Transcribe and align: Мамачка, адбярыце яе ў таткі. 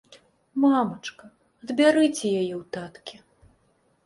Мамачка, 0.61 1.25
адбярыце 1.67 2.27
яе 2.41 2.53
ў 2.61 2.63
таткі. 2.79 3.15